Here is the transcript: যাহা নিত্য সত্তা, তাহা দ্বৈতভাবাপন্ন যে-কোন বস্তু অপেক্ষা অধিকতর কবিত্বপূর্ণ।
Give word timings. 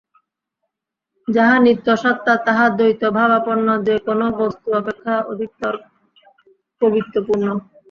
যাহা 1.27 1.55
নিত্য 1.65 1.87
সত্তা, 2.03 2.33
তাহা 2.45 2.65
দ্বৈতভাবাপন্ন 2.77 3.67
যে-কোন 3.87 4.21
বস্তু 4.39 4.67
অপেক্ষা 4.79 5.15
অধিকতর 5.31 5.73
কবিত্বপূর্ণ। 6.81 7.47